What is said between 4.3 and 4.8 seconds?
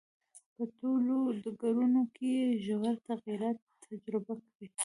کړي.